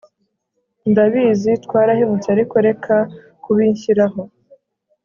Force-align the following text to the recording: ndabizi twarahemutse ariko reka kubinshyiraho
ndabizi 0.91 1.51
twarahemutse 1.65 2.27
ariko 2.35 2.55
reka 2.67 2.95
kubinshyiraho 3.43 4.21